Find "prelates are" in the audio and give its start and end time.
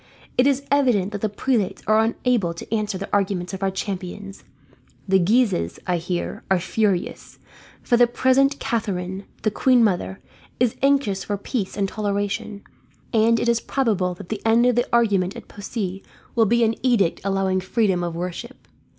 1.29-1.99